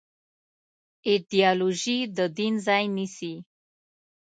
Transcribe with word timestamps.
ایدیالوژي 1.07 1.99
د 2.17 2.17
دین 2.37 2.53
ځای 2.67 2.83
نيسي. 2.95 3.33